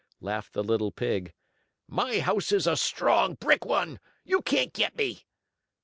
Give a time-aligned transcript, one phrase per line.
[0.19, 1.31] laughed the little pig.
[1.87, 3.99] "My house is a strong, brick one.
[4.23, 5.27] You can't get me!"